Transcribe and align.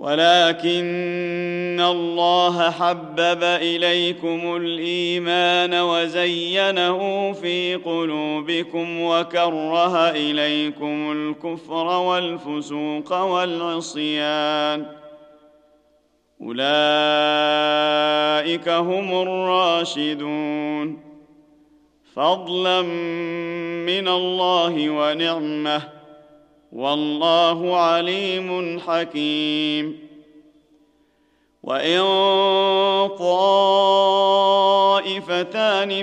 ولكن 0.00 1.80
الله 1.80 2.70
حبب 2.70 3.42
إليكم 3.42 4.56
الإيمان 4.56 5.74
وزينه 5.74 7.32
في 7.32 7.74
قلوبكم 7.74 9.00
وكره 9.02 10.10
إليكم 10.10 11.12
الكفر 11.12 11.86
والفسوق 11.86 13.12
والعصيان 13.22 14.86
أولئك 16.42 16.68
هم 18.68 19.22
الراشدون 19.22 20.98
فضلا 22.14 22.82
من 23.86 24.08
الله 24.08 24.90
ونعمة 24.90 25.99
والله 26.72 27.76
عليم 27.76 28.80
حكيم. 28.80 30.10
وإن 31.62 32.00
طائفتان 33.18 34.48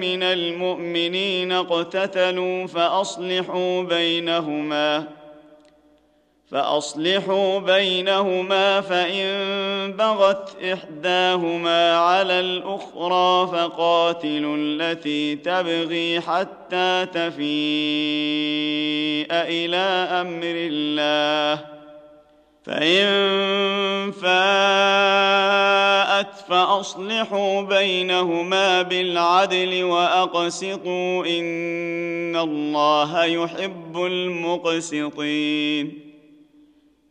من 0.00 0.22
المؤمنين 0.22 1.52
اقتتلوا 1.52 2.66
فأصلحوا 2.66 3.82
بينهما 3.82 5.21
فأصلحوا 6.52 7.58
بينهما 7.58 8.80
فإن 8.80 9.26
بغت 9.92 10.62
إحداهما 10.62 11.96
على 11.96 12.40
الأخرى 12.40 13.46
فقاتلوا 13.52 14.56
التي 14.58 15.36
تبغي 15.36 16.20
حتى 16.20 17.06
تفيء 17.06 17.42
إلى 19.32 19.76
أمر 20.20 20.54
الله. 20.56 21.64
فإن 22.64 24.12
فاءت 24.12 24.32
فأصلحوا 26.48 27.62
بينهما 27.62 28.82
بالعدل 28.82 29.84
وأقسطوا 29.84 31.26
إن 31.26 32.36
الله 32.36 33.24
يحب 33.24 33.96
المقسطين. 33.96 36.11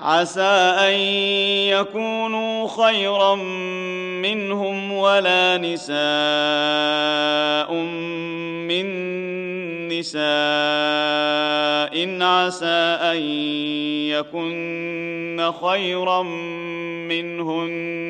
عسى 0.00 0.74
أن 0.78 0.94
يكونوا 1.68 2.68
خيرا 2.68 3.34
منهم 4.24 4.92
ولا 4.92 5.58
نساء 5.58 5.94
من 8.68 8.86
نساء. 9.88 10.20
عسى 12.22 12.98
أن 13.12 13.22
يكن 14.08 15.52
خيرا 15.62 16.22
منهن. 17.08 18.09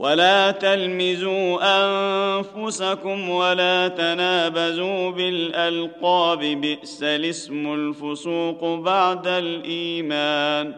ولا 0.00 0.50
تلمزوا 0.50 1.58
أنفسكم 1.62 3.30
ولا 3.30 3.88
تنابزوا 3.88 5.10
بالألقاب 5.10 6.38
بئس 6.38 7.02
الاسم 7.02 7.74
الفسوق 7.74 8.64
بعد 8.64 9.26
الإيمان. 9.26 10.74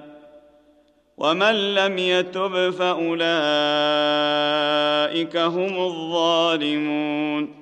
ومن 1.19 1.75
لم 1.75 1.99
يتب 1.99 2.71
فأولئك 2.71 3.07
هم 5.37 5.87
الظالمون. 5.87 7.62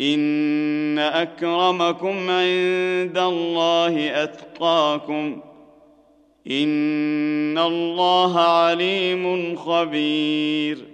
إن 0.00 0.98
أكرمكم 0.98 2.30
عند 2.30 3.18
الله 3.18 4.22
أتقاكم 4.22 5.40
إن 6.50 7.58
الله 7.58 8.40
عليم 8.40 9.56
خبير 9.56 10.93